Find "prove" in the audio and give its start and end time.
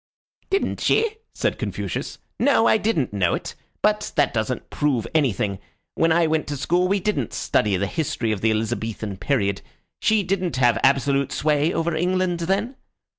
4.71-5.05